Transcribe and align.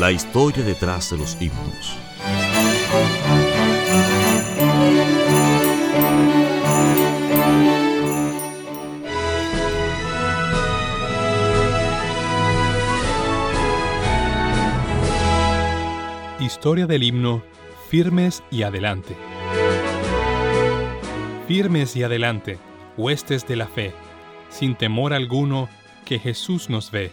La 0.00 0.10
historia 0.10 0.64
detrás 0.64 1.10
de 1.10 1.18
los 1.18 1.40
himnos. 1.40 1.96
Historia 16.40 16.86
del 16.86 17.02
himno 17.02 17.42
Firmes 17.88 18.42
y 18.50 18.62
Adelante. 18.62 19.16
Firmes 21.46 21.94
y 21.94 22.02
adelante, 22.02 22.58
huestes 22.96 23.46
de 23.46 23.56
la 23.56 23.66
fe, 23.66 23.92
sin 24.48 24.74
temor 24.74 25.12
alguno, 25.12 25.68
que 26.04 26.18
Jesús 26.18 26.68
nos 26.68 26.90
ve. 26.90 27.12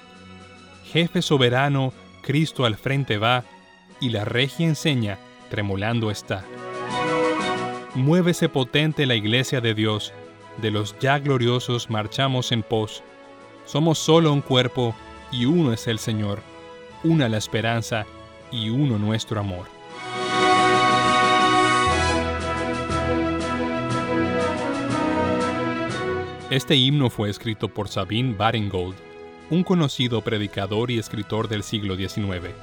Jefe 0.92 1.22
soberano, 1.22 1.94
Cristo 2.22 2.66
al 2.66 2.76
frente 2.76 3.18
va, 3.18 3.46
y 4.02 4.10
la 4.10 4.26
regia 4.26 4.68
enseña, 4.68 5.18
tremolando 5.50 6.12
está. 6.12 6.44
Muévese 7.96 8.50
potente 8.50 9.06
la 9.06 9.16
iglesia 9.16 9.62
de 9.62 9.74
Dios, 9.74 10.12
de 10.62 10.70
los 10.70 11.00
ya 11.00 11.18
gloriosos 11.20 11.90
marchamos 11.90 12.52
en 12.52 12.62
pos. 12.62 13.04
Somos 13.66 14.00
solo 14.00 14.34
un 14.34 14.42
cuerpo, 14.42 14.94
y 15.32 15.46
uno 15.46 15.72
es 15.72 15.88
el 15.88 15.98
Señor, 15.98 16.42
una 17.06 17.30
la 17.30 17.38
esperanza, 17.38 18.06
y 18.52 18.70
uno 18.70 18.98
nuestro 18.98 19.40
amor. 19.40 19.68
Este 26.50 26.76
himno 26.76 27.10
fue 27.10 27.30
escrito 27.30 27.70
por 27.70 27.88
Sabine 27.88 28.36
Baringold, 28.36 29.11
un 29.52 29.64
conocido 29.64 30.22
predicador 30.22 30.90
y 30.90 30.98
escritor 30.98 31.50
del 31.50 31.62
siglo 31.62 31.96
XIX. 31.96 32.56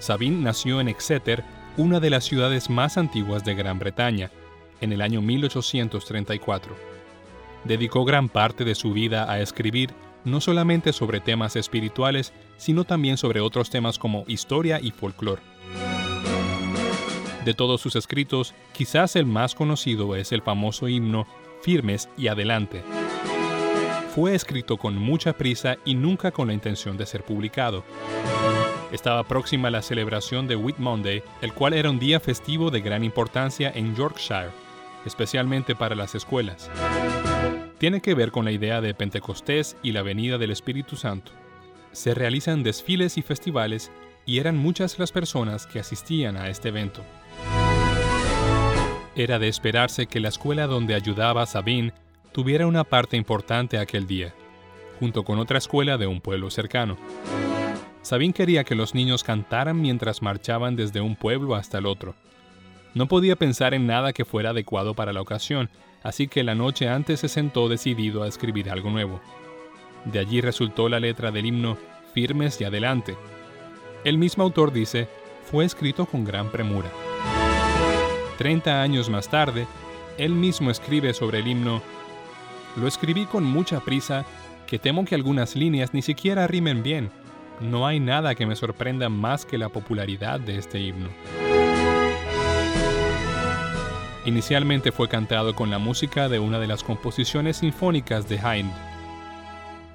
Sabine 0.00 0.42
nació 0.42 0.80
en 0.80 0.88
Exeter, 0.88 1.44
una 1.76 2.00
de 2.00 2.10
las 2.10 2.24
ciudades 2.24 2.68
más 2.68 2.98
antiguas 2.98 3.44
de 3.44 3.54
Gran 3.54 3.78
Bretaña, 3.78 4.30
en 4.80 4.92
el 4.92 5.00
año 5.00 5.22
1834. 5.22 6.76
Dedicó 7.64 8.04
gran 8.04 8.28
parte 8.28 8.64
de 8.64 8.74
su 8.74 8.92
vida 8.92 9.30
a 9.30 9.40
escribir 9.40 9.94
no 10.24 10.40
solamente 10.40 10.92
sobre 10.92 11.20
temas 11.20 11.54
espirituales, 11.54 12.32
sino 12.56 12.84
también 12.84 13.16
sobre 13.16 13.40
otros 13.40 13.70
temas 13.70 13.98
como 13.98 14.24
historia 14.26 14.80
y 14.82 14.90
folclore. 14.90 15.42
De 17.44 17.54
todos 17.54 17.80
sus 17.80 17.94
escritos, 17.94 18.54
quizás 18.72 19.14
el 19.14 19.24
más 19.24 19.54
conocido 19.54 20.16
es 20.16 20.32
el 20.32 20.42
famoso 20.42 20.88
himno 20.88 21.28
Firmes 21.62 22.08
y 22.18 22.26
Adelante. 22.26 22.82
Fue 24.16 24.34
escrito 24.34 24.78
con 24.78 24.96
mucha 24.96 25.34
prisa 25.34 25.76
y 25.84 25.94
nunca 25.94 26.30
con 26.30 26.48
la 26.48 26.54
intención 26.54 26.96
de 26.96 27.04
ser 27.04 27.22
publicado. 27.22 27.84
Estaba 28.90 29.28
próxima 29.28 29.68
la 29.68 29.82
celebración 29.82 30.48
de 30.48 30.56
Whit 30.56 30.78
Monday, 30.78 31.22
el 31.42 31.52
cual 31.52 31.74
era 31.74 31.90
un 31.90 31.98
día 31.98 32.18
festivo 32.18 32.70
de 32.70 32.80
gran 32.80 33.04
importancia 33.04 33.70
en 33.74 33.94
Yorkshire, 33.94 34.48
especialmente 35.04 35.74
para 35.74 35.94
las 35.94 36.14
escuelas. 36.14 36.70
Tiene 37.76 38.00
que 38.00 38.14
ver 38.14 38.30
con 38.30 38.46
la 38.46 38.52
idea 38.52 38.80
de 38.80 38.94
Pentecostés 38.94 39.76
y 39.82 39.92
la 39.92 40.00
venida 40.00 40.38
del 40.38 40.50
Espíritu 40.50 40.96
Santo. 40.96 41.32
Se 41.92 42.14
realizan 42.14 42.62
desfiles 42.62 43.18
y 43.18 43.22
festivales 43.22 43.90
y 44.24 44.38
eran 44.38 44.56
muchas 44.56 44.98
las 44.98 45.12
personas 45.12 45.66
que 45.66 45.78
asistían 45.78 46.38
a 46.38 46.48
este 46.48 46.70
evento. 46.70 47.02
Era 49.14 49.38
de 49.38 49.48
esperarse 49.48 50.06
que 50.06 50.20
la 50.20 50.28
escuela 50.28 50.66
donde 50.66 50.94
ayudaba 50.94 51.44
Sabine 51.44 51.92
tuviera 52.36 52.66
una 52.66 52.84
parte 52.84 53.16
importante 53.16 53.78
aquel 53.78 54.06
día, 54.06 54.34
junto 55.00 55.24
con 55.24 55.38
otra 55.38 55.56
escuela 55.56 55.96
de 55.96 56.06
un 56.06 56.20
pueblo 56.20 56.50
cercano. 56.50 56.98
Sabine 58.02 58.34
quería 58.34 58.62
que 58.62 58.74
los 58.74 58.94
niños 58.94 59.24
cantaran 59.24 59.80
mientras 59.80 60.20
marchaban 60.20 60.76
desde 60.76 61.00
un 61.00 61.16
pueblo 61.16 61.54
hasta 61.54 61.78
el 61.78 61.86
otro. 61.86 62.14
No 62.92 63.06
podía 63.06 63.36
pensar 63.36 63.72
en 63.72 63.86
nada 63.86 64.12
que 64.12 64.26
fuera 64.26 64.50
adecuado 64.50 64.92
para 64.92 65.14
la 65.14 65.22
ocasión, 65.22 65.70
así 66.02 66.28
que 66.28 66.44
la 66.44 66.54
noche 66.54 66.90
antes 66.90 67.20
se 67.20 67.28
sentó 67.28 67.70
decidido 67.70 68.22
a 68.22 68.28
escribir 68.28 68.68
algo 68.68 68.90
nuevo. 68.90 69.18
De 70.04 70.18
allí 70.18 70.42
resultó 70.42 70.90
la 70.90 71.00
letra 71.00 71.30
del 71.30 71.46
himno 71.46 71.78
Firmes 72.12 72.60
y 72.60 72.64
Adelante. 72.64 73.16
El 74.04 74.18
mismo 74.18 74.44
autor 74.44 74.74
dice, 74.74 75.08
fue 75.50 75.64
escrito 75.64 76.04
con 76.04 76.26
gran 76.26 76.50
premura. 76.50 76.90
Treinta 78.36 78.82
años 78.82 79.08
más 79.08 79.30
tarde, 79.30 79.66
él 80.18 80.32
mismo 80.32 80.70
escribe 80.70 81.14
sobre 81.14 81.38
el 81.38 81.48
himno, 81.48 81.80
Lo 82.76 82.86
escribí 82.86 83.26
con 83.26 83.44
mucha 83.44 83.80
prisa, 83.80 84.24
que 84.66 84.78
temo 84.78 85.04
que 85.04 85.14
algunas 85.14 85.56
líneas 85.56 85.94
ni 85.94 86.02
siquiera 86.02 86.46
rimen 86.46 86.82
bien. 86.82 87.10
No 87.60 87.86
hay 87.86 88.00
nada 88.00 88.34
que 88.34 88.46
me 88.46 88.56
sorprenda 88.56 89.08
más 89.08 89.46
que 89.46 89.56
la 89.56 89.70
popularidad 89.70 90.40
de 90.40 90.58
este 90.58 90.80
himno. 90.80 91.08
Inicialmente 94.26 94.90
fue 94.92 95.08
cantado 95.08 95.54
con 95.54 95.70
la 95.70 95.78
música 95.78 96.28
de 96.28 96.38
una 96.38 96.58
de 96.58 96.66
las 96.66 96.82
composiciones 96.82 97.58
sinfónicas 97.58 98.28
de 98.28 98.40
Haydn. 98.40 98.72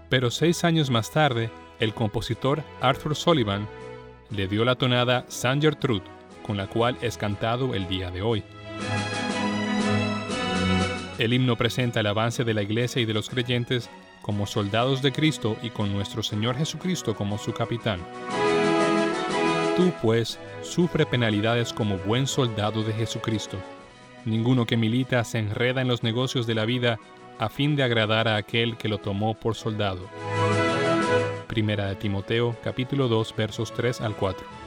Pero 0.09 0.31
seis 0.31 0.63
años 0.63 0.89
más 0.89 1.11
tarde, 1.11 1.51
el 1.79 1.93
compositor 1.93 2.63
Arthur 2.79 3.15
Sullivan 3.15 3.67
le 4.29 4.47
dio 4.47 4.63
la 4.63 4.75
tonada 4.75 5.25
San 5.27 5.61
Gertrude, 5.61 6.05
con 6.43 6.57
la 6.57 6.67
cual 6.67 6.97
es 7.01 7.17
cantado 7.17 7.75
el 7.75 7.87
día 7.87 8.09
de 8.09 8.21
hoy. 8.21 8.43
El 11.21 11.33
himno 11.33 11.55
presenta 11.55 11.99
el 11.99 12.07
avance 12.07 12.43
de 12.43 12.55
la 12.55 12.63
iglesia 12.63 12.99
y 12.99 13.05
de 13.05 13.13
los 13.13 13.29
creyentes 13.29 13.91
como 14.23 14.47
soldados 14.47 15.03
de 15.03 15.11
Cristo 15.11 15.55
y 15.61 15.69
con 15.69 15.93
nuestro 15.93 16.23
Señor 16.23 16.57
Jesucristo 16.57 17.13
como 17.13 17.37
su 17.37 17.53
capitán. 17.53 17.99
Tú, 19.77 19.93
pues, 20.01 20.39
sufre 20.63 21.05
penalidades 21.05 21.73
como 21.73 21.99
buen 21.99 22.25
soldado 22.25 22.81
de 22.81 22.93
Jesucristo. 22.93 23.59
Ninguno 24.25 24.65
que 24.65 24.77
milita 24.77 25.23
se 25.23 25.37
enreda 25.37 25.81
en 25.81 25.89
los 25.89 26.01
negocios 26.01 26.47
de 26.47 26.55
la 26.55 26.65
vida 26.65 26.97
a 27.37 27.49
fin 27.49 27.75
de 27.75 27.83
agradar 27.83 28.27
a 28.27 28.37
aquel 28.37 28.75
que 28.75 28.89
lo 28.89 28.97
tomó 28.97 29.35
por 29.35 29.53
soldado. 29.53 30.09
Primera 31.45 31.85
de 31.85 31.97
Timoteo, 31.97 32.55
capítulo 32.63 33.07
2, 33.07 33.35
versos 33.37 33.72
3 33.75 34.01
al 34.01 34.16
4. 34.16 34.60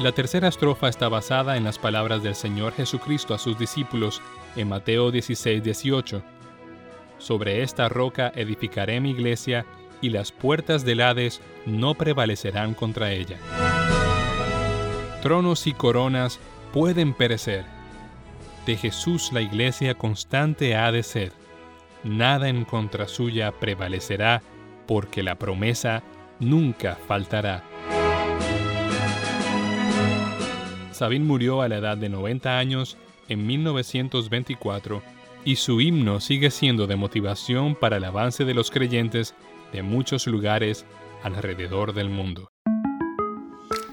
La 0.00 0.12
tercera 0.12 0.48
estrofa 0.48 0.88
está 0.88 1.10
basada 1.10 1.58
en 1.58 1.64
las 1.64 1.78
palabras 1.78 2.22
del 2.22 2.34
Señor 2.34 2.72
Jesucristo 2.72 3.34
a 3.34 3.38
sus 3.38 3.58
discípulos 3.58 4.22
en 4.56 4.66
Mateo 4.70 5.10
16, 5.10 5.62
18. 5.62 6.22
Sobre 7.18 7.62
esta 7.62 7.86
roca 7.90 8.32
edificaré 8.34 8.98
mi 8.98 9.10
iglesia 9.10 9.66
y 10.00 10.08
las 10.08 10.32
puertas 10.32 10.86
del 10.86 11.02
Hades 11.02 11.42
no 11.66 11.92
prevalecerán 11.96 12.72
contra 12.72 13.12
ella. 13.12 13.36
Tronos 15.20 15.66
y 15.66 15.74
coronas 15.74 16.40
pueden 16.72 17.12
perecer. 17.12 17.66
De 18.64 18.78
Jesús 18.78 19.32
la 19.34 19.42
iglesia 19.42 19.96
constante 19.96 20.76
ha 20.76 20.90
de 20.92 21.02
ser. 21.02 21.32
Nada 22.04 22.48
en 22.48 22.64
contra 22.64 23.06
suya 23.06 23.52
prevalecerá, 23.52 24.40
porque 24.86 25.22
la 25.22 25.34
promesa 25.34 26.02
nunca 26.38 26.96
faltará. 27.06 27.69
Sabine 31.00 31.24
murió 31.24 31.62
a 31.62 31.68
la 31.68 31.78
edad 31.78 31.96
de 31.96 32.10
90 32.10 32.58
años 32.58 32.98
en 33.30 33.46
1924 33.46 35.02
y 35.46 35.56
su 35.56 35.80
himno 35.80 36.20
sigue 36.20 36.50
siendo 36.50 36.86
de 36.86 36.96
motivación 36.96 37.74
para 37.74 37.96
el 37.96 38.04
avance 38.04 38.44
de 38.44 38.52
los 38.52 38.70
creyentes 38.70 39.34
de 39.72 39.82
muchos 39.82 40.26
lugares 40.26 40.84
alrededor 41.22 41.94
del 41.94 42.10
mundo. 42.10 42.50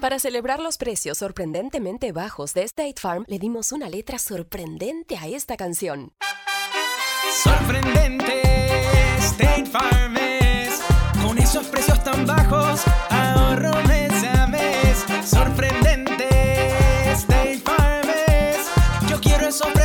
Para 0.02 0.18
celebrar 0.18 0.60
los 0.60 0.76
precios 0.76 1.16
sorprendentemente 1.16 2.12
bajos 2.12 2.52
de 2.52 2.64
State 2.64 3.00
Farm, 3.00 3.24
le 3.26 3.38
dimos 3.38 3.72
una 3.72 3.88
letra 3.88 4.18
sorprendente 4.18 5.16
a 5.16 5.28
esta 5.28 5.56
canción. 5.56 6.12
Sorprendente, 7.42 8.42
State 9.18 9.64
Farm 9.64 10.17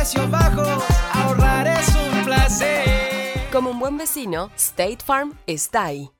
precios 0.04 0.30
bajos, 0.30 0.84
ahorrar 1.14 1.66
es 1.66 1.88
un 1.88 2.24
placer. 2.26 3.48
Como 3.50 3.70
un 3.70 3.78
buen 3.78 3.96
vecino, 3.96 4.50
State 4.54 4.98
Farm 5.02 5.32
está 5.46 5.84
ahí. 5.84 6.10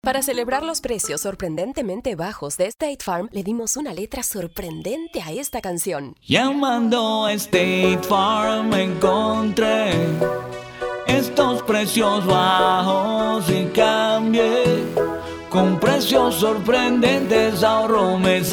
Para 0.00 0.22
celebrar 0.22 0.64
los 0.64 0.80
precios 0.80 1.20
sorprendentemente 1.20 2.16
bajos 2.16 2.56
de 2.56 2.66
State 2.66 3.04
Farm, 3.04 3.28
le 3.30 3.44
dimos 3.44 3.76
una 3.76 3.94
letra 3.94 4.24
sorprendente 4.24 5.22
a 5.22 5.30
esta 5.30 5.60
canción. 5.60 6.16
Llamando 6.26 7.26
a 7.26 7.34
State 7.34 8.00
Farm 8.02 8.74
encontré 8.74 9.92
estos 11.06 11.62
precios 11.62 12.26
bajos 12.26 13.48
y 13.48 13.66
cambié. 13.66 14.82
Con 15.50 15.78
precios 15.78 16.34
sorprendentes 16.34 17.62
ahorro 17.62 18.18
mes. 18.18 18.52